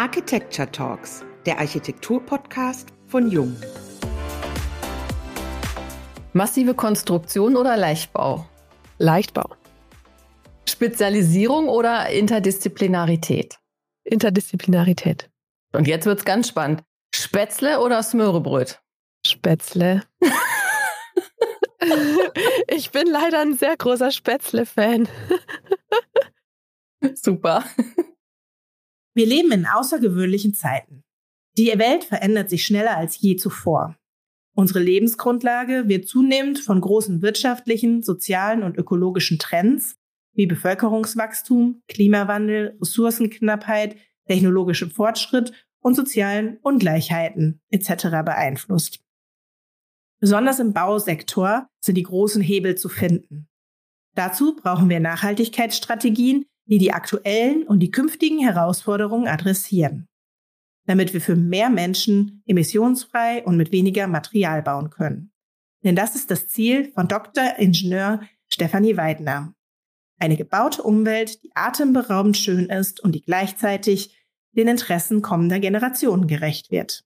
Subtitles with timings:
[0.00, 3.54] Architecture Talks, der Architektur-Podcast von Jung.
[6.32, 8.48] Massive Konstruktion oder Leichtbau?
[8.96, 9.54] Leichtbau.
[10.66, 13.58] Spezialisierung oder Interdisziplinarität?
[14.04, 15.28] Interdisziplinarität.
[15.74, 16.82] Und jetzt wird's ganz spannend.
[17.14, 18.80] Spätzle oder Smörebröt?
[19.26, 20.04] Spätzle.
[22.68, 25.08] ich bin leider ein sehr großer Spätzle-Fan.
[27.12, 27.64] Super.
[29.14, 31.02] Wir leben in außergewöhnlichen Zeiten.
[31.58, 33.96] Die Welt verändert sich schneller als je zuvor.
[34.54, 39.96] Unsere Lebensgrundlage wird zunehmend von großen wirtschaftlichen, sozialen und ökologischen Trends
[40.32, 43.96] wie Bevölkerungswachstum, Klimawandel, Ressourcenknappheit,
[44.26, 48.08] technologischem Fortschritt und sozialen Ungleichheiten etc.
[48.24, 49.00] beeinflusst.
[50.20, 53.48] Besonders im Bausektor sind die großen Hebel zu finden.
[54.14, 60.08] Dazu brauchen wir Nachhaltigkeitsstrategien, die die aktuellen und die künftigen Herausforderungen adressieren,
[60.86, 65.32] damit wir für mehr Menschen emissionsfrei und mit weniger Material bauen können.
[65.82, 67.58] Denn das ist das Ziel von Dr.
[67.58, 69.54] Ingenieur Stefanie Weidner.
[70.18, 74.16] Eine gebaute Umwelt, die atemberaubend schön ist und die gleichzeitig
[74.52, 77.04] den Interessen kommender Generationen gerecht wird.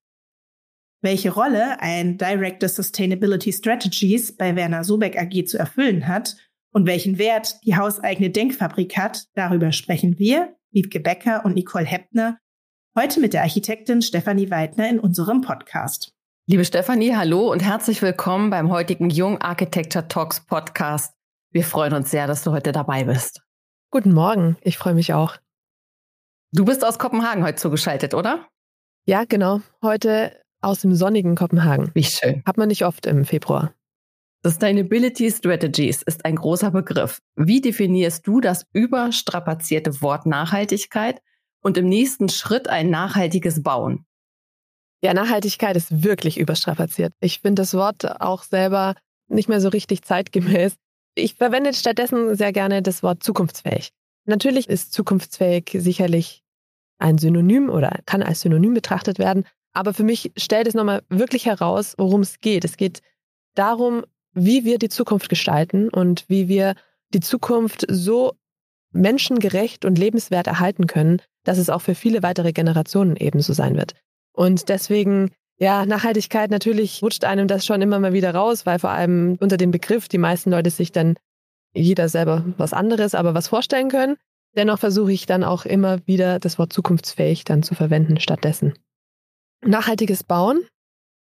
[1.00, 6.36] Welche Rolle ein Director Sustainability Strategies bei Werner Sobeck AG zu erfüllen hat
[6.74, 12.38] und welchen Wert die hauseigene Denkfabrik hat, darüber sprechen wir, Wiebke Becker und Nicole Heppner,
[12.98, 16.12] heute mit der Architektin Stefanie Weidner in unserem Podcast.
[16.48, 21.14] Liebe Stefanie, hallo und herzlich willkommen beim heutigen Jung Architecture Talks Podcast.
[21.52, 23.40] Wir freuen uns sehr, dass du heute dabei bist.
[23.92, 25.36] Guten Morgen, ich freue mich auch.
[26.52, 28.48] Du bist aus Kopenhagen heute zugeschaltet, oder?
[29.06, 29.60] Ja, genau.
[29.80, 31.92] Heute aus dem sonnigen Kopenhagen.
[31.94, 32.42] Wie schön.
[32.44, 33.72] Hat man nicht oft im Februar.
[34.46, 37.22] Sustainability Strategies ist ein großer Begriff.
[37.34, 41.22] Wie definierst du das überstrapazierte Wort Nachhaltigkeit
[41.62, 44.04] und im nächsten Schritt ein nachhaltiges Bauen?
[45.02, 47.14] Ja, Nachhaltigkeit ist wirklich überstrapaziert.
[47.20, 48.96] Ich finde das Wort auch selber
[49.28, 50.76] nicht mehr so richtig zeitgemäß.
[51.14, 53.92] Ich verwende stattdessen sehr gerne das Wort zukunftsfähig.
[54.26, 56.42] Natürlich ist zukunftsfähig sicherlich
[56.98, 59.46] ein Synonym oder kann als Synonym betrachtet werden.
[59.72, 62.66] Aber für mich stellt es nochmal wirklich heraus, worum es geht.
[62.66, 63.00] Es geht
[63.54, 66.74] darum, wie wir die Zukunft gestalten und wie wir
[67.12, 68.34] die Zukunft so
[68.92, 73.94] menschengerecht und lebenswert erhalten können, dass es auch für viele weitere Generationen ebenso sein wird.
[74.32, 78.90] Und deswegen, ja, Nachhaltigkeit, natürlich rutscht einem das schon immer mal wieder raus, weil vor
[78.90, 81.16] allem unter dem Begriff die meisten Leute sich dann
[81.72, 84.16] jeder selber was anderes, aber was vorstellen können.
[84.56, 88.74] Dennoch versuche ich dann auch immer wieder das Wort zukunftsfähig dann zu verwenden stattdessen.
[89.64, 90.60] Nachhaltiges Bauen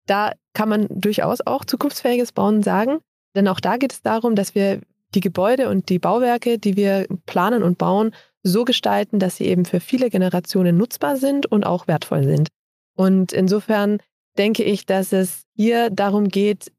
[0.10, 3.00] da kann man durchaus auch zukunftsfähiges Bauen sagen,
[3.36, 4.82] denn auch da geht es darum, dass wir
[5.16, 8.12] die Gebäude und die Bauwerke, die wir planen und bauen,
[8.44, 12.50] so gestalten, dass sie eben für viele Generationen nutzbar sind und auch wertvoll sind.
[12.96, 14.00] Und insofern
[14.38, 16.72] denke ich, dass es hier darum geht,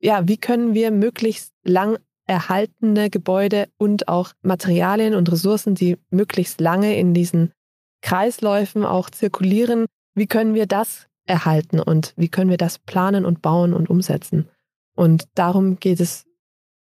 [0.00, 6.60] ja, wie können wir möglichst lang erhaltene Gebäude und auch Materialien und Ressourcen, die möglichst
[6.60, 7.52] lange in diesen
[8.00, 13.42] Kreisläufen auch zirkulieren, wie können wir das erhalten und wie können wir das planen und
[13.42, 14.48] bauen und umsetzen.
[14.94, 16.26] Und darum geht es,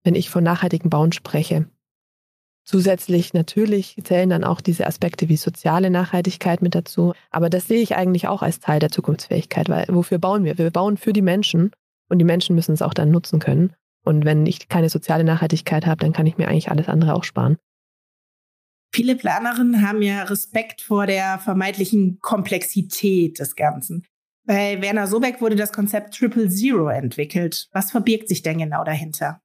[0.03, 1.67] wenn ich von nachhaltigem Bauen spreche.
[2.63, 7.13] Zusätzlich natürlich zählen dann auch diese Aspekte wie soziale Nachhaltigkeit mit dazu.
[7.31, 10.57] Aber das sehe ich eigentlich auch als Teil der Zukunftsfähigkeit, weil wofür bauen wir?
[10.57, 11.71] Wir bauen für die Menschen
[12.09, 13.73] und die Menschen müssen es auch dann nutzen können.
[14.03, 17.23] Und wenn ich keine soziale Nachhaltigkeit habe, dann kann ich mir eigentlich alles andere auch
[17.23, 17.57] sparen.
[18.93, 24.05] Viele Planerinnen haben ja Respekt vor der vermeintlichen Komplexität des Ganzen.
[24.47, 27.67] Bei Werner Sobeck wurde das Konzept Triple Zero entwickelt.
[27.73, 29.41] Was verbirgt sich denn genau dahinter?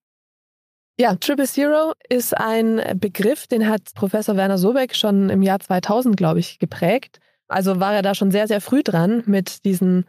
[0.97, 6.17] Ja, Triple Zero ist ein Begriff, den hat Professor Werner Sobeck schon im Jahr 2000,
[6.17, 7.19] glaube ich, geprägt.
[7.49, 10.07] Also war er da schon sehr, sehr früh dran mit diesen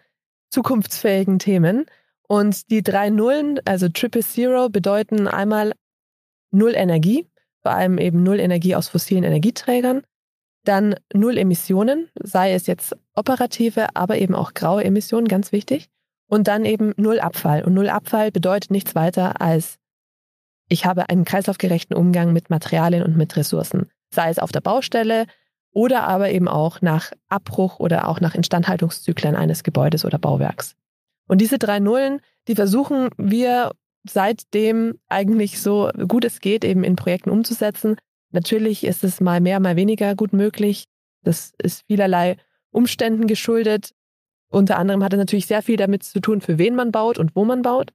[0.52, 1.88] zukunftsfähigen Themen.
[2.28, 5.74] Und die drei Nullen, also Triple Zero, bedeuten einmal
[6.52, 7.28] Null Energie,
[7.64, 10.04] vor allem eben Null Energie aus fossilen Energieträgern.
[10.64, 15.90] Dann Null Emissionen, sei es jetzt operative, aber eben auch graue Emissionen, ganz wichtig.
[16.28, 17.64] Und dann eben Null Abfall.
[17.64, 19.78] Und Null Abfall bedeutet nichts weiter als,
[20.70, 23.90] ich habe einen kreislaufgerechten Umgang mit Materialien und mit Ressourcen.
[24.14, 25.26] Sei es auf der Baustelle
[25.74, 30.76] oder aber eben auch nach Abbruch oder auch nach Instandhaltungszyklen eines Gebäudes oder Bauwerks.
[31.28, 33.72] Und diese drei Nullen, die versuchen wir
[34.08, 37.98] seitdem eigentlich so gut es geht eben in Projekten umzusetzen,
[38.34, 40.86] Natürlich ist es mal mehr, mal weniger gut möglich.
[41.24, 42.38] Das ist vielerlei
[42.72, 43.92] Umständen geschuldet.
[44.50, 47.36] Unter anderem hat es natürlich sehr viel damit zu tun, für wen man baut und
[47.36, 47.92] wo man baut.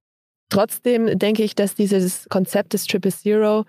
[0.48, 3.64] Trotzdem denke ich, dass dieses Konzept des Triple Zero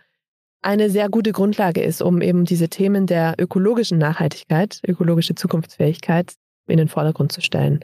[0.61, 6.33] eine sehr gute Grundlage ist, um eben diese Themen der ökologischen Nachhaltigkeit, ökologische Zukunftsfähigkeit
[6.67, 7.83] in den Vordergrund zu stellen.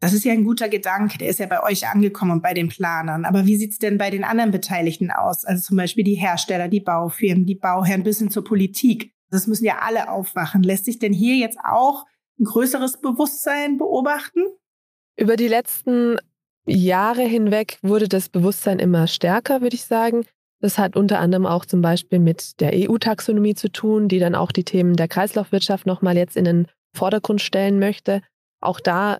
[0.00, 3.24] Das ist ja ein guter Gedanke, der ist ja bei euch angekommen bei den Planern.
[3.24, 5.44] Aber wie sieht's denn bei den anderen Beteiligten aus?
[5.44, 9.12] Also zum Beispiel die Hersteller, die Baufirmen, die Bauherren bis hin zur Politik.
[9.30, 10.62] Das müssen ja alle aufwachen.
[10.62, 12.06] Lässt sich denn hier jetzt auch
[12.38, 14.40] ein größeres Bewusstsein beobachten?
[15.16, 16.16] Über die letzten
[16.64, 20.24] Jahre hinweg wurde das Bewusstsein immer stärker, würde ich sagen.
[20.60, 24.52] Das hat unter anderem auch zum Beispiel mit der EU-Taxonomie zu tun, die dann auch
[24.52, 26.66] die Themen der Kreislaufwirtschaft nochmal jetzt in den
[26.96, 28.22] Vordergrund stellen möchte.
[28.60, 29.18] Auch da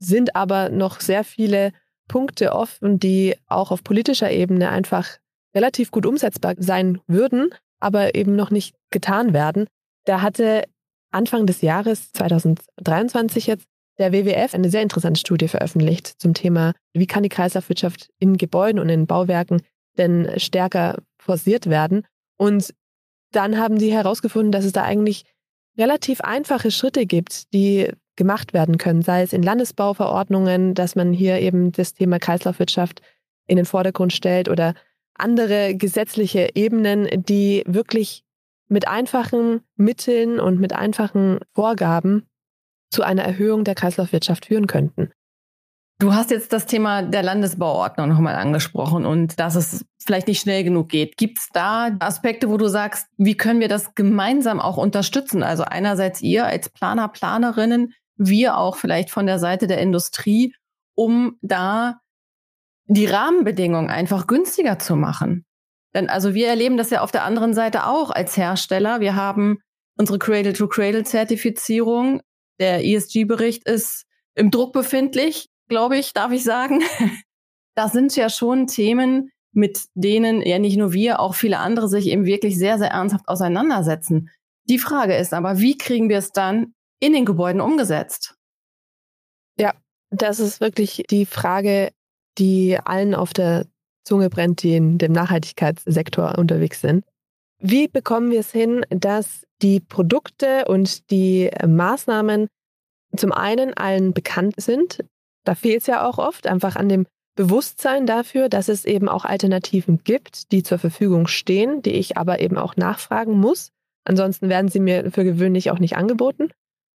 [0.00, 1.72] sind aber noch sehr viele
[2.08, 5.18] Punkte offen, die auch auf politischer Ebene einfach
[5.54, 9.66] relativ gut umsetzbar sein würden, aber eben noch nicht getan werden.
[10.06, 10.64] Da hatte
[11.12, 13.66] Anfang des Jahres 2023 jetzt
[13.98, 18.80] der WWF eine sehr interessante Studie veröffentlicht zum Thema, wie kann die Kreislaufwirtschaft in Gebäuden
[18.80, 19.62] und in Bauwerken
[19.98, 22.06] denn stärker forciert werden.
[22.38, 22.74] Und
[23.32, 25.24] dann haben die herausgefunden, dass es da eigentlich
[25.76, 31.40] relativ einfache Schritte gibt, die gemacht werden können, sei es in Landesbauverordnungen, dass man hier
[31.40, 33.00] eben das Thema Kreislaufwirtschaft
[33.46, 34.74] in den Vordergrund stellt oder
[35.14, 38.22] andere gesetzliche Ebenen, die wirklich
[38.68, 42.26] mit einfachen Mitteln und mit einfachen Vorgaben
[42.90, 45.10] zu einer Erhöhung der Kreislaufwirtschaft führen könnten.
[45.98, 50.62] Du hast jetzt das Thema der Landesbauordnung nochmal angesprochen und dass es vielleicht nicht schnell
[50.62, 51.16] genug geht.
[51.16, 55.42] Gibt es da Aspekte, wo du sagst, wie können wir das gemeinsam auch unterstützen?
[55.42, 60.54] Also einerseits ihr als Planer, Planerinnen, wir auch vielleicht von der Seite der Industrie,
[60.94, 62.00] um da
[62.86, 65.46] die Rahmenbedingungen einfach günstiger zu machen.
[65.94, 69.00] Denn also wir erleben das ja auf der anderen Seite auch als Hersteller.
[69.00, 69.60] Wir haben
[69.96, 72.20] unsere Cradle-to-Cradle-Zertifizierung.
[72.60, 76.82] Der ESG-Bericht ist im Druck befindlich, glaube ich, darf ich sagen.
[77.76, 82.08] Das sind ja schon Themen, mit denen ja nicht nur wir, auch viele andere sich
[82.08, 84.28] eben wirklich sehr, sehr ernsthaft auseinandersetzen.
[84.68, 88.36] Die Frage ist aber, wie kriegen wir es dann in den Gebäuden umgesetzt?
[89.58, 89.74] Ja,
[90.10, 91.90] das ist wirklich die Frage,
[92.38, 93.66] die allen auf der
[94.04, 97.04] Zunge brennt, die in dem Nachhaltigkeitssektor unterwegs sind.
[97.58, 102.48] Wie bekommen wir es hin, dass die Produkte und die Maßnahmen
[103.16, 105.04] zum einen allen bekannt sind?
[105.44, 107.06] Da fehlt es ja auch oft einfach an dem
[107.36, 112.40] Bewusstsein dafür, dass es eben auch Alternativen gibt, die zur Verfügung stehen, die ich aber
[112.40, 113.70] eben auch nachfragen muss.
[114.04, 116.50] Ansonsten werden sie mir für gewöhnlich auch nicht angeboten.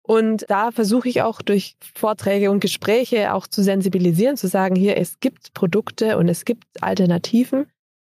[0.06, 4.98] Und da versuche ich auch durch Vorträge und Gespräche auch zu sensibilisieren, zu sagen, hier,
[4.98, 7.68] es gibt Produkte und es gibt Alternativen.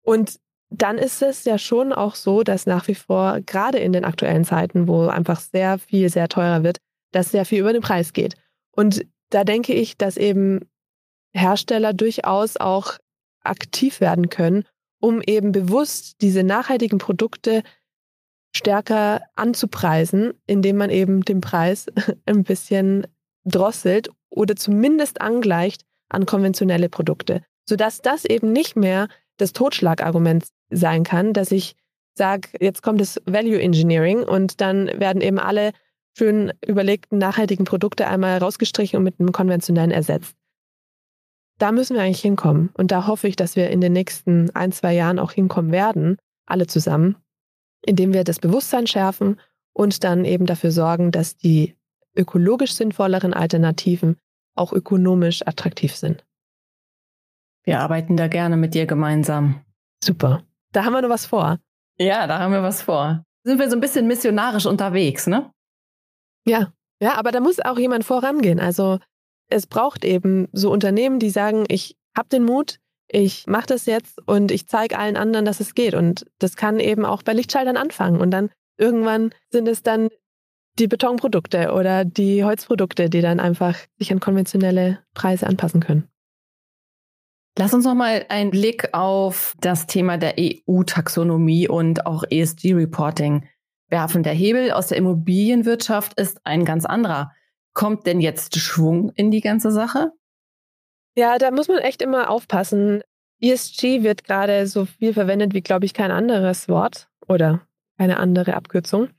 [0.04, 0.40] Und
[0.70, 4.44] dann ist es ja schon auch so, dass nach wie vor, gerade in den aktuellen
[4.44, 6.78] Zeiten, wo einfach sehr viel, sehr teurer wird,
[7.14, 8.36] dass sehr viel über den Preis geht.
[8.72, 10.68] Und da denke ich, dass eben
[11.34, 12.98] Hersteller durchaus auch
[13.44, 14.66] aktiv werden können,
[15.00, 17.64] um eben bewusst diese nachhaltigen Produkte
[18.58, 21.88] stärker anzupreisen, indem man eben den Preis
[22.26, 23.08] ein bisschen
[23.46, 29.08] drosselt oder zumindest angleicht an konventionelle Produkte, sodass das eben nicht mehr
[29.38, 31.76] das Totschlagargument sein kann, dass ich
[32.16, 35.72] sage, jetzt kommt das Value Engineering und dann werden eben alle
[36.18, 40.36] schön überlegten nachhaltigen Produkte einmal rausgestrichen und mit einem konventionellen ersetzt.
[41.60, 42.70] Da müssen wir eigentlich hinkommen.
[42.74, 46.18] Und da hoffe ich, dass wir in den nächsten ein, zwei Jahren auch hinkommen werden,
[46.46, 47.16] alle zusammen,
[47.86, 49.40] indem wir das Bewusstsein schärfen
[49.74, 51.76] und dann eben dafür sorgen, dass die
[52.16, 54.18] ökologisch sinnvolleren Alternativen
[54.56, 56.26] auch ökonomisch attraktiv sind.
[57.64, 59.64] Wir arbeiten da gerne mit dir gemeinsam.
[60.04, 60.44] Super.
[60.72, 61.60] Da haben wir noch was vor.
[61.98, 63.24] Ja, da haben wir was vor.
[63.44, 65.52] Sind wir so ein bisschen missionarisch unterwegs, ne?
[66.46, 68.60] Ja, ja, aber da muss auch jemand vorangehen.
[68.60, 69.00] Also
[69.50, 74.22] es braucht eben so Unternehmen, die sagen, ich habe den Mut, ich mache das jetzt
[74.26, 75.94] und ich zeige allen anderen, dass es geht.
[75.94, 78.20] Und das kann eben auch bei Lichtschaltern anfangen.
[78.20, 80.10] Und dann irgendwann sind es dann
[80.80, 86.08] die Betonprodukte oder die Holzprodukte, die dann einfach sich an konventionelle Preise anpassen können.
[87.58, 93.48] Lass uns noch mal einen Blick auf das Thema der EU-Taxonomie und auch ESG-Reporting
[93.90, 94.22] werfen.
[94.22, 97.32] Der Hebel aus der Immobilienwirtschaft ist ein ganz anderer.
[97.74, 100.12] Kommt denn jetzt Schwung in die ganze Sache?
[101.18, 103.02] Ja, da muss man echt immer aufpassen.
[103.42, 108.54] ESG wird gerade so viel verwendet wie, glaube ich, kein anderes Wort oder keine andere
[108.54, 109.10] Abkürzung.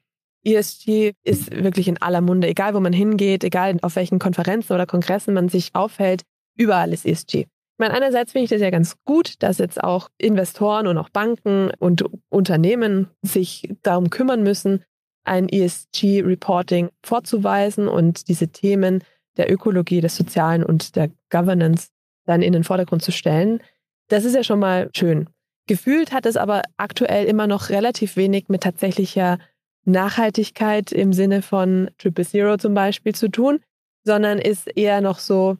[0.44, 4.86] ESG ist wirklich in aller Munde, egal wo man hingeht, egal auf welchen Konferenzen oder
[4.86, 6.22] Kongressen man sich aufhält,
[6.56, 7.34] überall ist ESG.
[7.34, 7.46] Ich
[7.78, 11.72] meine, einerseits finde ich das ja ganz gut, dass jetzt auch Investoren und auch Banken
[11.80, 14.84] und Unternehmen sich darum kümmern müssen,
[15.24, 19.02] ein ESG-Reporting vorzuweisen und diese Themen
[19.38, 21.88] der Ökologie, des Sozialen und der Governance
[22.26, 23.60] dann in den Vordergrund zu stellen.
[24.08, 25.28] Das ist ja schon mal schön.
[25.66, 29.38] Gefühlt hat es aber aktuell immer noch relativ wenig mit tatsächlicher
[29.84, 33.60] Nachhaltigkeit im Sinne von Triple Zero zum Beispiel zu tun,
[34.04, 35.56] sondern ist eher noch so,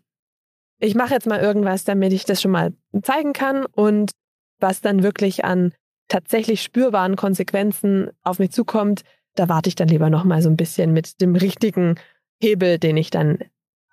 [0.80, 4.12] ich mache jetzt mal irgendwas, damit ich das schon mal zeigen kann und
[4.60, 5.72] was dann wirklich an
[6.08, 9.02] tatsächlich spürbaren Konsequenzen auf mich zukommt,
[9.34, 11.96] da warte ich dann lieber noch mal so ein bisschen mit dem richtigen
[12.40, 13.38] Hebel, den ich dann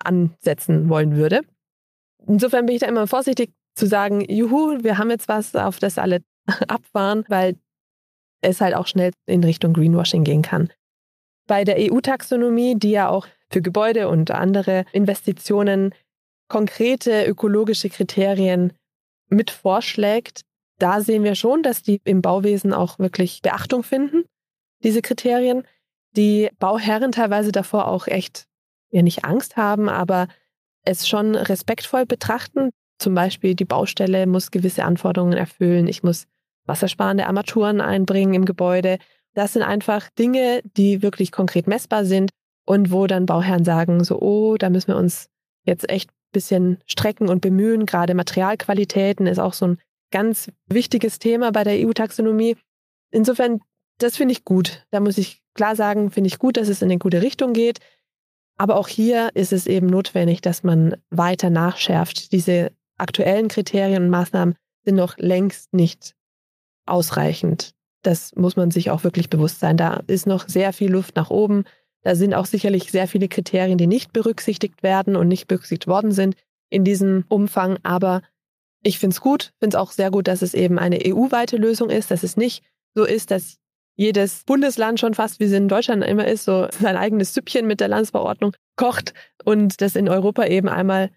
[0.04, 1.42] ansetzen wollen würde.
[2.26, 5.98] Insofern bin ich da immer vorsichtig zu sagen, juhu, wir haben jetzt was, auf das
[5.98, 6.22] alle
[6.68, 7.56] abfahren, weil
[8.40, 10.70] es halt auch schnell in Richtung Greenwashing gehen kann.
[11.46, 15.94] Bei der EU-Taxonomie, die ja auch für Gebäude und andere Investitionen
[16.48, 18.72] konkrete ökologische Kriterien
[19.28, 20.42] mit vorschlägt,
[20.78, 24.24] da sehen wir schon, dass die im Bauwesen auch wirklich Beachtung finden,
[24.82, 25.66] diese Kriterien.
[26.16, 28.46] Die Bauherren teilweise davor auch echt
[28.90, 30.28] ja nicht Angst haben, aber
[30.82, 32.70] es schon respektvoll betrachten.
[32.98, 35.88] Zum Beispiel die Baustelle muss gewisse Anforderungen erfüllen.
[35.88, 36.26] Ich muss
[36.64, 38.98] wassersparende Armaturen einbringen im Gebäude.
[39.34, 42.30] Das sind einfach Dinge, die wirklich konkret messbar sind
[42.64, 45.28] und wo dann Bauherren sagen, so, oh, da müssen wir uns
[45.64, 47.86] jetzt echt ein bisschen strecken und bemühen.
[47.86, 49.78] Gerade Materialqualitäten ist auch so ein
[50.10, 52.56] ganz wichtiges Thema bei der EU-Taxonomie.
[53.10, 53.60] Insofern,
[53.98, 54.84] das finde ich gut.
[54.90, 57.80] Da muss ich klar sagen, finde ich gut, dass es in eine gute Richtung geht.
[58.56, 62.32] Aber auch hier ist es eben notwendig, dass man weiter nachschärft.
[62.32, 66.14] Diese aktuellen Kriterien und Maßnahmen sind noch längst nicht
[66.86, 67.74] ausreichend.
[68.02, 69.76] Das muss man sich auch wirklich bewusst sein.
[69.76, 71.64] Da ist noch sehr viel Luft nach oben.
[72.02, 76.12] Da sind auch sicherlich sehr viele Kriterien, die nicht berücksichtigt werden und nicht berücksichtigt worden
[76.12, 76.36] sind
[76.70, 77.78] in diesem Umfang.
[77.82, 78.22] Aber
[78.82, 81.90] ich finde es gut, finde es auch sehr gut, dass es eben eine EU-weite Lösung
[81.90, 82.62] ist, dass es nicht
[82.94, 83.58] so ist, dass
[83.96, 87.80] jedes Bundesland schon fast, wie es in Deutschland immer ist, so sein eigenes Süppchen mit
[87.80, 91.10] der Landesverordnung kocht und das in Europa eben einmal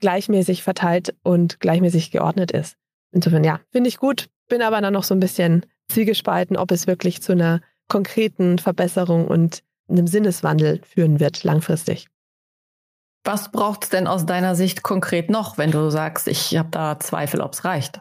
[0.00, 2.76] gleichmäßig verteilt und gleichmäßig geordnet ist.
[3.12, 6.86] Insofern ja, finde ich gut, bin aber dann noch so ein bisschen zielgespalten, ob es
[6.86, 12.08] wirklich zu einer konkreten Verbesserung und einem Sinneswandel führen wird langfristig.
[13.24, 16.98] Was braucht es denn aus deiner Sicht konkret noch, wenn du sagst, ich habe da
[16.98, 18.00] Zweifel, ob es reicht?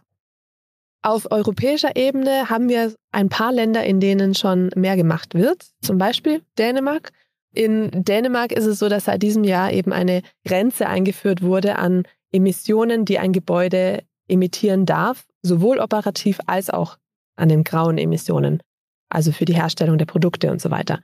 [1.08, 5.68] Auf europäischer Ebene haben wir ein paar Länder, in denen schon mehr gemacht wird.
[5.82, 7.14] Zum Beispiel Dänemark.
[7.54, 12.04] In Dänemark ist es so, dass seit diesem Jahr eben eine Grenze eingeführt wurde an
[12.34, 16.98] Emissionen, die ein Gebäude emittieren darf, sowohl operativ als auch
[17.38, 18.62] an den grauen Emissionen,
[19.08, 21.00] also für die Herstellung der Produkte und so weiter.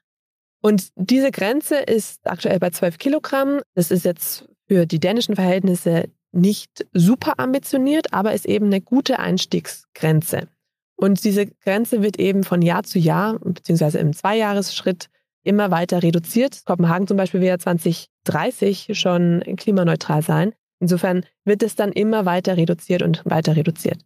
[0.61, 3.61] Und diese Grenze ist aktuell bei 12 Kilogramm.
[3.73, 9.19] Das ist jetzt für die dänischen Verhältnisse nicht super ambitioniert, aber ist eben eine gute
[9.19, 10.47] Einstiegsgrenze.
[10.95, 15.09] Und diese Grenze wird eben von Jahr zu Jahr, beziehungsweise im Zweijahresschritt,
[15.43, 16.63] immer weiter reduziert.
[16.65, 20.53] Kopenhagen zum Beispiel will ja 2030 schon klimaneutral sein.
[20.79, 23.99] Insofern wird es dann immer weiter reduziert und weiter reduziert.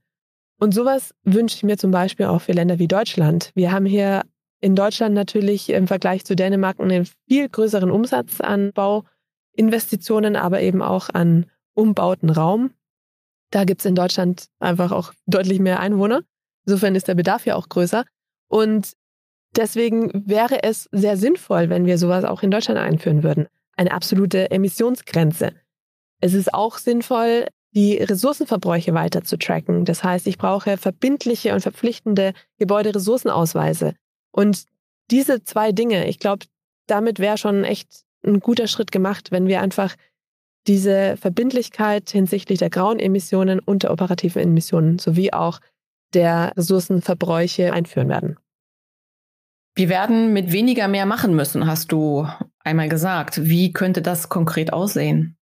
[0.60, 3.52] Und sowas wünsche ich mir zum Beispiel auch für Länder wie Deutschland.
[3.54, 4.24] Wir haben hier
[4.60, 10.82] in Deutschland natürlich im Vergleich zu Dänemark einen viel größeren Umsatz an Bauinvestitionen, aber eben
[10.82, 11.46] auch an
[11.78, 12.72] umbauten Raum.
[13.52, 16.22] Da gibt es in Deutschland einfach auch deutlich mehr Einwohner.
[16.66, 18.04] Insofern ist der Bedarf ja auch größer.
[18.48, 18.94] Und
[19.56, 23.48] deswegen wäre es sehr sinnvoll, wenn wir sowas auch in Deutschland einführen würden.
[23.78, 25.54] Eine absolute Emissionsgrenze.
[26.20, 29.86] Es ist auch sinnvoll, die Ressourcenverbräuche weiter zu tracken.
[29.86, 33.94] Das heißt, ich brauche verbindliche und verpflichtende Gebäuderessourcenausweise.
[34.32, 34.66] Und
[35.12, 36.46] diese zwei Dinge, ich glaube,
[36.88, 39.96] damit wäre schon echt ein guter Schritt gemacht, wenn wir einfach
[40.68, 45.60] diese Verbindlichkeit hinsichtlich der grauen Emissionen und der operativen Emissionen sowie auch
[46.14, 48.38] der Ressourcenverbräuche einführen werden.
[49.76, 52.28] Wir werden mit weniger mehr machen müssen, hast du
[52.64, 53.44] einmal gesagt.
[53.44, 55.38] Wie könnte das konkret aussehen?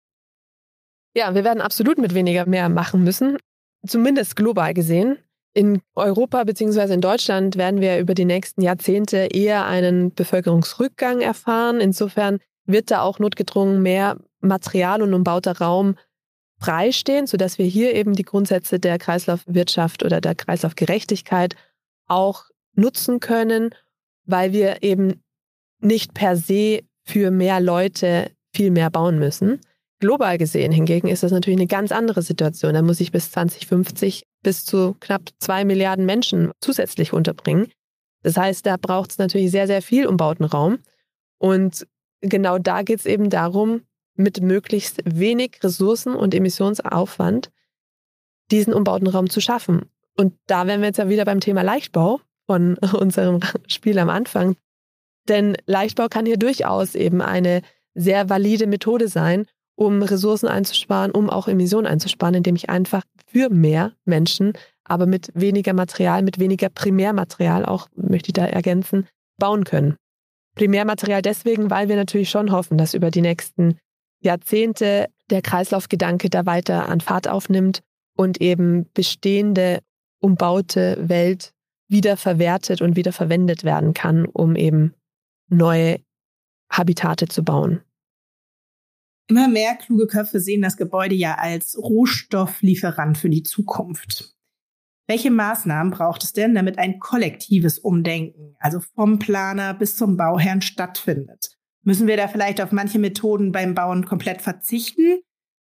[1.17, 3.39] Ja, wir werden absolut mit weniger mehr machen müssen,
[3.87, 5.19] zumindest global gesehen.
[5.57, 6.93] In Europa bzw.
[6.93, 11.81] in Deutschland werden wir über die nächsten Jahrzehnte eher einen Bevölkerungsrückgang erfahren.
[11.81, 15.97] Insofern wird da auch notgedrungen mehr Material und umbauter Raum
[16.61, 21.57] freistehen, sodass wir hier eben die Grundsätze der Kreislaufwirtschaft oder der Kreislaufgerechtigkeit
[22.07, 23.71] auch nutzen können,
[24.25, 25.23] weil wir eben
[25.81, 29.61] nicht per se für mehr Leute viel mehr bauen müssen.
[30.01, 32.75] Global gesehen hingegen ist das natürlich eine ganz andere Situation.
[32.75, 37.69] Da muss ich bis 2050 bis zu knapp zwei Milliarden Menschen zusätzlich unterbringen.
[38.23, 40.79] Das heißt, da braucht es natürlich sehr, sehr viel umbauten Raum.
[41.39, 41.87] Und
[42.21, 43.83] genau da geht es eben darum,
[44.17, 47.51] mit möglichst wenig Ressourcen und Emissionsaufwand
[48.51, 49.91] diesen umbauten Raum zu schaffen.
[50.17, 54.57] Und da wären wir jetzt ja wieder beim Thema Leichtbau von unserem Spiel am Anfang.
[55.29, 57.63] Denn Leichtbau kann hier durchaus eben eine
[57.95, 63.51] sehr valide Methode sein, um Ressourcen einzusparen, um auch Emissionen einzusparen, indem ich einfach für
[63.51, 64.53] mehr Menschen
[64.85, 69.97] aber mit weniger Material, mit weniger Primärmaterial auch, möchte ich da ergänzen, bauen können.
[70.55, 73.79] Primärmaterial deswegen, weil wir natürlich schon hoffen, dass über die nächsten
[74.25, 77.81] Jahrzehnte der Kreislaufgedanke da weiter an Fahrt aufnimmt
[78.17, 79.81] und eben bestehende,
[80.21, 81.53] umbaute Welt
[81.89, 84.95] wieder verwertet und wieder verwendet werden kann, um eben
[85.49, 86.01] neue
[86.71, 87.83] Habitate zu bauen.
[89.29, 94.35] Immer mehr kluge Köpfe sehen das Gebäude ja als Rohstofflieferant für die Zukunft.
[95.07, 100.63] Welche Maßnahmen braucht es denn, damit ein kollektives Umdenken, also vom Planer bis zum Bauherrn
[100.63, 101.59] stattfindet?
[101.85, 105.21] Müssen wir da vielleicht auf manche Methoden beim Bauen komplett verzichten,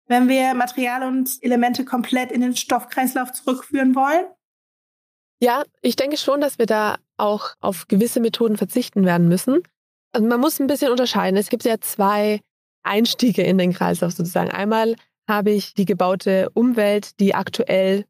[0.08, 4.26] wenn wir Material und Elemente komplett in den Stoffkreislauf zurückführen wollen?
[5.42, 9.64] Ja, ich denke schon, dass wir da auch auf gewisse Methoden verzichten werden müssen.
[10.12, 11.38] Also man muss ein bisschen unterscheiden.
[11.38, 12.42] Es gibt ja zwei
[12.84, 14.52] Einstiege in den Kreislauf sozusagen.
[14.52, 14.96] Einmal
[15.28, 18.06] habe ich die gebaute Umwelt, die aktuell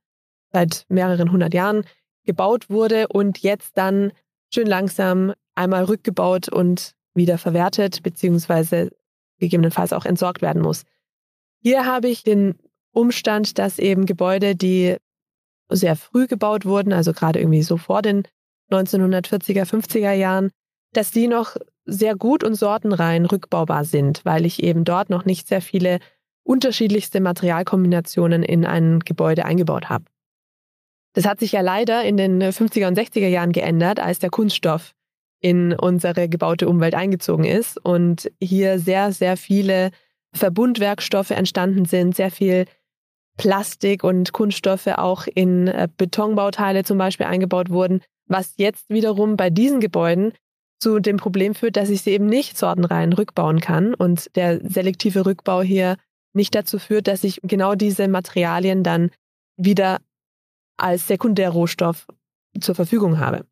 [0.51, 1.85] seit mehreren hundert Jahren
[2.25, 4.13] gebaut wurde und jetzt dann
[4.51, 8.89] schön langsam einmal rückgebaut und wieder verwertet, beziehungsweise
[9.39, 10.83] gegebenenfalls auch entsorgt werden muss.
[11.61, 12.55] Hier habe ich den
[12.91, 14.97] Umstand, dass eben Gebäude, die
[15.69, 18.23] sehr früh gebaut wurden, also gerade irgendwie so vor den
[18.71, 20.49] 1940er, 50er Jahren,
[20.93, 25.47] dass die noch sehr gut und sortenrein rückbaubar sind, weil ich eben dort noch nicht
[25.47, 25.99] sehr viele
[26.43, 30.05] unterschiedlichste Materialkombinationen in ein Gebäude eingebaut habe.
[31.13, 34.93] Das hat sich ja leider in den 50er und 60er Jahren geändert, als der Kunststoff
[35.41, 39.91] in unsere gebaute Umwelt eingezogen ist und hier sehr, sehr viele
[40.33, 42.65] Verbundwerkstoffe entstanden sind, sehr viel
[43.37, 49.49] Plastik und Kunststoffe auch in äh, Betonbauteile zum Beispiel eingebaut wurden, was jetzt wiederum bei
[49.49, 50.33] diesen Gebäuden
[50.79, 55.25] zu dem Problem führt, dass ich sie eben nicht sortenrein rückbauen kann und der selektive
[55.25, 55.95] Rückbau hier
[56.33, 59.09] nicht dazu führt, dass ich genau diese Materialien dann
[59.57, 59.99] wieder
[60.77, 62.07] als Sekundärrohstoff
[62.59, 63.45] zur Verfügung habe.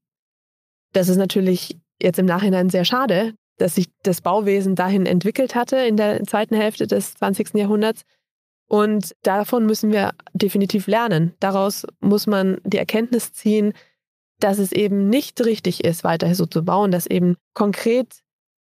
[0.94, 5.78] Das ist natürlich jetzt im Nachhinein sehr schade, dass sich das Bauwesen dahin entwickelt hatte
[5.78, 7.56] in der zweiten Hälfte des 20.
[7.56, 8.04] Jahrhunderts.
[8.70, 11.34] Und davon müssen wir definitiv lernen.
[11.40, 13.74] Daraus muss man die Erkenntnis ziehen,
[14.40, 18.22] dass es eben nicht richtig ist, weiter so zu bauen, dass eben konkret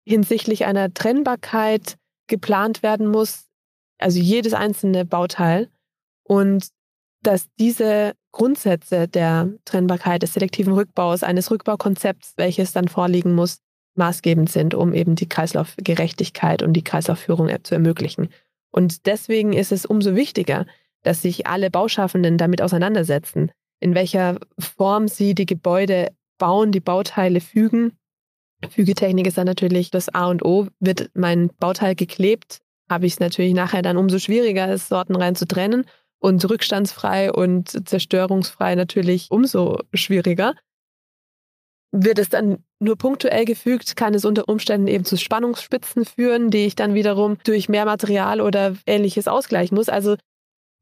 [0.05, 1.96] hinsichtlich einer Trennbarkeit
[2.29, 3.46] geplant werden muss,
[3.98, 5.68] also jedes einzelne Bauteil.
[6.22, 6.68] Und
[7.27, 13.59] dass diese Grundsätze der Trennbarkeit des selektiven Rückbaus, eines Rückbaukonzepts, welches dann vorliegen muss,
[13.97, 18.29] maßgebend sind, um eben die Kreislaufgerechtigkeit und die Kreislaufführung zu ermöglichen.
[18.71, 20.67] Und deswegen ist es umso wichtiger,
[21.03, 26.09] dass sich alle Bauschaffenden damit auseinandersetzen, in welcher Form sie die Gebäude
[26.39, 27.99] bauen, die Bauteile fügen.
[28.71, 30.69] Fügetechnik ist dann natürlich das A und O.
[30.79, 35.49] Wird mein Bauteil geklebt, habe ich es natürlich nachher dann umso schwieriger, es sortenrein zu
[35.49, 35.87] trennen
[36.27, 40.55] und rückstandsfrei und zerstörungsfrei natürlich umso schwieriger.
[41.93, 46.67] Wird es dann nur punktuell gefügt, kann es unter Umständen eben zu Spannungsspitzen führen, die
[46.67, 49.89] ich dann wiederum durch mehr Material oder ähnliches ausgleichen muss.
[49.89, 50.17] Also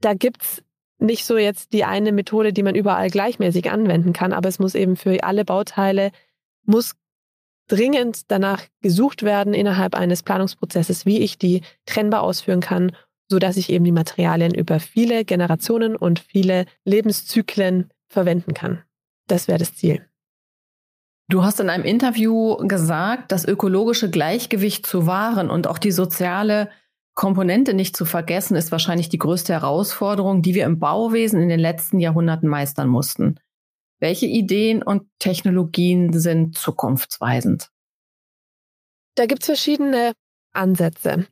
[0.00, 0.62] da gibt es
[0.98, 4.74] nicht so jetzt die eine Methode, die man überall gleichmäßig anwenden kann, aber es muss
[4.74, 6.10] eben für alle Bauteile,
[6.64, 6.94] muss
[7.68, 12.92] dringend danach gesucht werden innerhalb eines Planungsprozesses, wie ich die trennbar ausführen kann,
[13.28, 18.82] sodass ich eben die Materialien über viele Generationen und viele Lebenszyklen verwenden kann.
[19.26, 20.06] Das wäre das Ziel.
[21.28, 26.70] Du hast in einem Interview gesagt, das ökologische Gleichgewicht zu wahren und auch die soziale
[27.14, 31.60] Komponente nicht zu vergessen, ist wahrscheinlich die größte Herausforderung, die wir im Bauwesen in den
[31.60, 33.40] letzten Jahrhunderten meistern mussten.
[34.00, 37.70] Welche Ideen und Technologien sind zukunftsweisend?
[39.14, 40.12] Da gibt es verschiedene
[40.52, 41.26] Ansätze.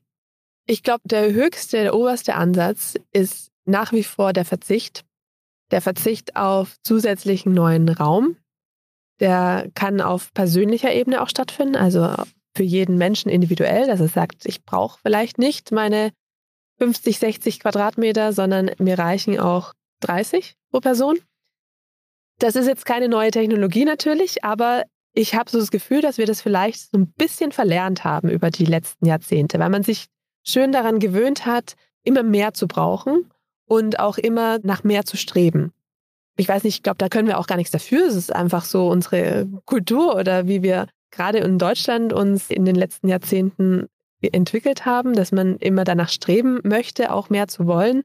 [0.66, 5.04] Ich glaube, der höchste, der oberste Ansatz ist nach wie vor der Verzicht.
[5.70, 8.36] Der Verzicht auf zusätzlichen neuen Raum.
[9.20, 12.14] Der kann auf persönlicher Ebene auch stattfinden, also
[12.56, 16.12] für jeden Menschen individuell, dass er sagt, ich brauche vielleicht nicht meine
[16.78, 21.18] 50, 60 Quadratmeter, sondern mir reichen auch 30 pro Person.
[22.38, 24.82] Das ist jetzt keine neue Technologie natürlich, aber
[25.14, 28.50] ich habe so das Gefühl, dass wir das vielleicht so ein bisschen verlernt haben über
[28.50, 30.06] die letzten Jahrzehnte, weil man sich
[30.44, 33.30] schön daran gewöhnt hat, immer mehr zu brauchen
[33.66, 35.72] und auch immer nach mehr zu streben.
[36.36, 38.06] Ich weiß nicht, ich glaube, da können wir auch gar nichts dafür.
[38.06, 42.74] Es ist einfach so unsere Kultur oder wie wir gerade in Deutschland uns in den
[42.74, 43.86] letzten Jahrzehnten
[44.20, 48.02] entwickelt haben, dass man immer danach streben möchte, auch mehr zu wollen.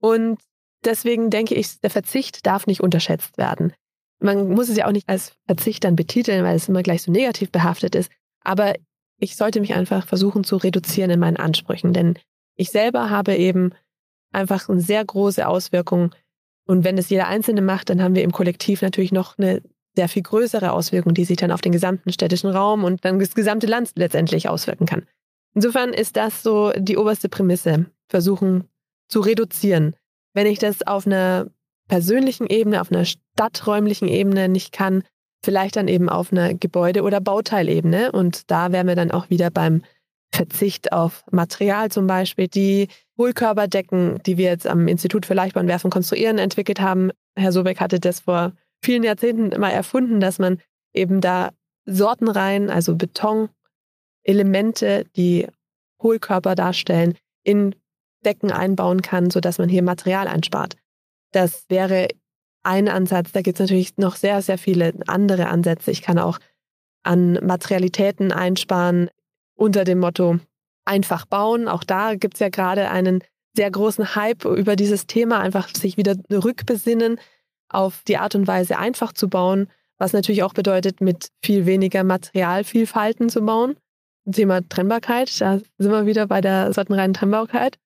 [0.00, 0.40] Und
[0.84, 3.72] deswegen denke ich, der Verzicht darf nicht unterschätzt werden.
[4.18, 7.12] Man muss es ja auch nicht als Verzicht dann betiteln, weil es immer gleich so
[7.12, 8.10] negativ behaftet ist.
[8.42, 8.74] Aber
[9.22, 12.18] ich sollte mich einfach versuchen zu reduzieren in meinen Ansprüchen, denn
[12.56, 13.70] ich selber habe eben
[14.32, 16.12] einfach eine sehr große Auswirkung
[16.66, 19.62] Und wenn das jeder Einzelne macht, dann haben wir im Kollektiv natürlich noch eine
[19.94, 23.34] sehr viel größere Auswirkung, die sich dann auf den gesamten städtischen Raum und dann das
[23.34, 25.06] gesamte Land letztendlich auswirken kann.
[25.54, 28.68] Insofern ist das so die oberste Prämisse, versuchen
[29.08, 29.94] zu reduzieren.
[30.32, 31.50] Wenn ich das auf einer
[31.88, 35.02] persönlichen Ebene, auf einer stadträumlichen Ebene nicht kann,
[35.44, 38.12] vielleicht dann eben auf einer Gebäude- oder Bauteilebene.
[38.12, 39.82] Und da wären wir dann auch wieder beim
[40.34, 42.48] Verzicht auf Material zum Beispiel.
[42.48, 47.10] Die Hohlkörperdecken, die wir jetzt am Institut für Leichtbahnwerfen konstruieren, entwickelt haben.
[47.36, 48.52] Herr Sobeck hatte das vor
[48.82, 50.58] vielen Jahrzehnten mal erfunden, dass man
[50.94, 51.50] eben da
[51.84, 55.46] Sortenreihen, also Betonelemente, die
[56.02, 57.74] Hohlkörper darstellen, in
[58.24, 60.76] Decken einbauen kann, sodass man hier Material einspart.
[61.32, 62.08] Das wäre
[62.62, 63.32] ein Ansatz.
[63.32, 65.90] Da gibt es natürlich noch sehr, sehr viele andere Ansätze.
[65.90, 66.38] Ich kann auch
[67.02, 69.10] an Materialitäten einsparen
[69.54, 70.38] unter dem Motto
[70.84, 71.68] einfach bauen.
[71.68, 73.22] Auch da gibt es ja gerade einen
[73.54, 77.18] sehr großen Hype über dieses Thema, einfach sich wieder rückbesinnen
[77.68, 82.04] auf die Art und Weise einfach zu bauen, was natürlich auch bedeutet, mit viel weniger
[82.04, 83.76] Materialvielfalten zu bauen.
[84.30, 87.78] Thema Trennbarkeit, da sind wir wieder bei der sortenreinen Trennbarkeit.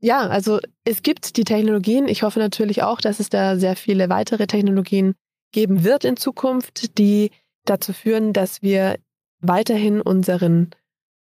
[0.00, 2.06] Ja, also es gibt die Technologien.
[2.08, 5.14] Ich hoffe natürlich auch, dass es da sehr viele weitere Technologien
[5.52, 7.30] geben wird in Zukunft, die
[7.64, 8.96] dazu führen, dass wir
[9.40, 10.70] weiterhin unseren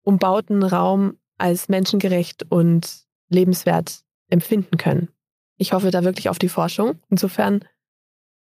[0.03, 5.09] umbauten Raum als menschengerecht und lebenswert empfinden können.
[5.57, 7.01] Ich hoffe da wirklich auf die Forschung.
[7.09, 7.65] Insofern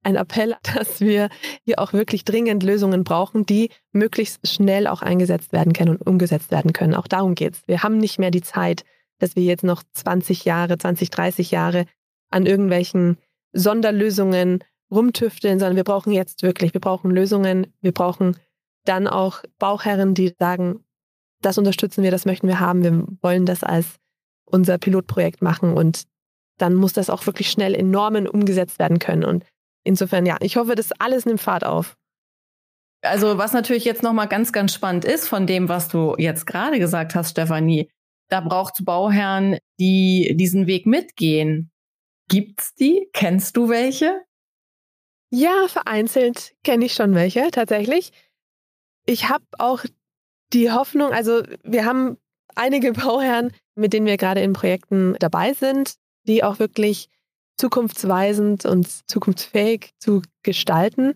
[0.03, 1.29] ein Appell, dass wir
[1.63, 6.51] hier auch wirklich dringend Lösungen brauchen, die möglichst schnell auch eingesetzt werden können und umgesetzt
[6.51, 6.95] werden können.
[6.95, 7.67] Auch darum geht es.
[7.67, 8.83] Wir haben nicht mehr die Zeit,
[9.21, 11.85] dass wir jetzt noch 20 Jahre, 20, 30 Jahre
[12.29, 13.17] an irgendwelchen
[13.53, 18.37] Sonderlösungen rumtüfteln, sondern wir brauchen jetzt wirklich, wir brauchen Lösungen, wir brauchen
[18.85, 20.83] dann auch Bauherren, die sagen,
[21.41, 23.97] das unterstützen wir, das möchten wir haben, wir wollen das als
[24.45, 26.03] unser Pilotprojekt machen und
[26.57, 29.23] dann muss das auch wirklich schnell in Normen umgesetzt werden können.
[29.23, 29.45] Und
[29.83, 31.95] insofern, ja, ich hoffe, das alles nimmt Fahrt auf.
[33.01, 36.77] Also was natürlich jetzt nochmal ganz, ganz spannend ist von dem, was du jetzt gerade
[36.77, 37.89] gesagt hast, Stefanie,
[38.31, 41.69] da braucht es Bauherren, die diesen Weg mitgehen.
[42.29, 43.09] Gibt's die?
[43.11, 44.21] Kennst du welche?
[45.31, 48.11] Ja, vereinzelt kenne ich schon welche, tatsächlich.
[49.05, 49.83] Ich habe auch
[50.53, 52.17] die Hoffnung, also wir haben
[52.55, 57.09] einige Bauherren, mit denen wir gerade in Projekten dabei sind, die auch wirklich
[57.57, 61.13] zukunftsweisend und zukunftsfähig zu gestalten.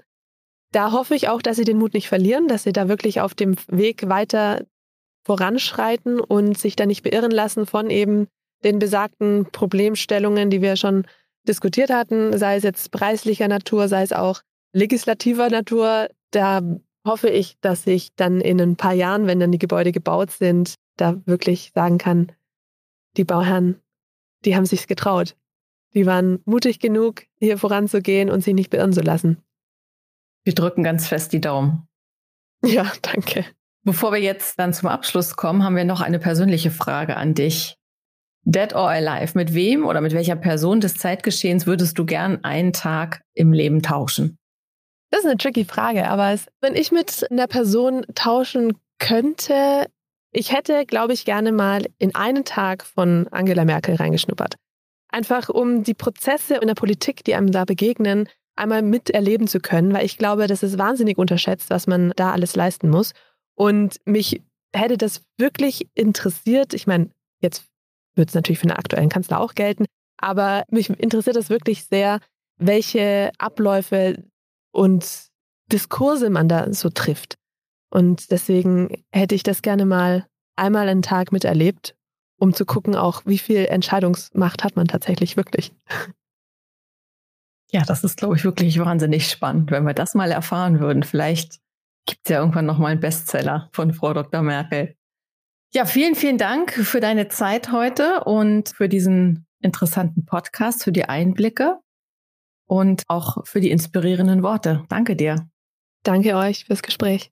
[0.71, 3.33] Da hoffe ich auch, dass sie den Mut nicht verlieren, dass sie da wirklich auf
[3.33, 4.65] dem Weg weiter
[5.25, 8.27] voranschreiten und sich da nicht beirren lassen von eben
[8.63, 11.05] den besagten Problemstellungen, die wir schon
[11.47, 14.41] diskutiert hatten, sei es jetzt preislicher Natur, sei es auch
[14.73, 16.09] legislativer Natur.
[16.31, 16.61] Da
[17.05, 20.75] hoffe ich, dass ich dann in ein paar Jahren, wenn dann die Gebäude gebaut sind,
[20.97, 22.31] da wirklich sagen kann,
[23.17, 23.81] die Bauherren,
[24.43, 25.35] die haben sich's getraut.
[25.93, 29.37] Die waren mutig genug, hier voranzugehen und sich nicht beirren zu lassen.
[30.43, 31.87] Wir drücken ganz fest die Daumen.
[32.63, 33.45] Ja, danke.
[33.85, 37.77] Bevor wir jetzt dann zum Abschluss kommen, haben wir noch eine persönliche Frage an dich.
[38.43, 42.73] Dead or Alive, mit wem oder mit welcher Person des Zeitgeschehens würdest du gern einen
[42.73, 44.39] Tag im Leben tauschen?
[45.11, 49.85] Das ist eine tricky Frage, aber es, wenn ich mit einer Person tauschen könnte,
[50.31, 54.55] ich hätte, glaube ich, gerne mal in einen Tag von Angela Merkel reingeschnuppert.
[55.09, 59.93] Einfach um die Prozesse in der Politik, die einem da begegnen, einmal miterleben zu können,
[59.93, 63.13] weil ich glaube, das ist wahnsinnig unterschätzt, was man da alles leisten muss.
[63.55, 64.41] Und mich
[64.75, 66.73] hätte das wirklich interessiert.
[66.73, 67.09] Ich meine,
[67.41, 67.65] jetzt
[68.15, 69.85] wird es natürlich für den aktuellen Kanzler auch gelten,
[70.17, 72.19] aber mich interessiert das wirklich sehr,
[72.57, 74.23] welche Abläufe
[74.71, 75.27] und
[75.71, 77.35] Diskurse man da so trifft.
[77.89, 81.95] Und deswegen hätte ich das gerne mal einmal einen Tag miterlebt,
[82.39, 85.73] um zu gucken auch, wie viel Entscheidungsmacht hat man tatsächlich wirklich.
[87.71, 91.03] Ja, das ist, glaube ich, wirklich wahnsinnig spannend, wenn wir das mal erfahren würden.
[91.03, 91.59] Vielleicht
[92.05, 94.41] gibt es ja irgendwann nochmal einen Bestseller von Frau Dr.
[94.41, 94.95] Merkel.
[95.73, 101.05] Ja, vielen, vielen Dank für deine Zeit heute und für diesen interessanten Podcast, für die
[101.05, 101.79] Einblicke
[102.67, 104.85] und auch für die inspirierenden Worte.
[104.89, 105.49] Danke dir.
[106.03, 107.31] Danke euch fürs Gespräch.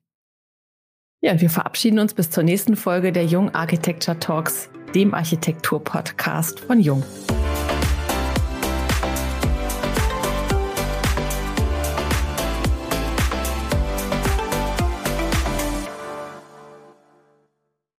[1.22, 6.60] Ja, und wir verabschieden uns bis zur nächsten Folge der Jung Architecture Talks, dem Architektur-Podcast
[6.60, 7.02] von Jung.